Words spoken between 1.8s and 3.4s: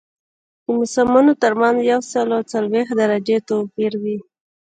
یو سل او څلوېښت درجې